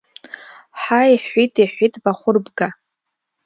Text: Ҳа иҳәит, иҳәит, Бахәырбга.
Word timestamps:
Ҳа 0.81 1.01
иҳәит, 1.13 1.53
иҳәит, 1.63 1.93
Бахәырбга. 2.03 2.67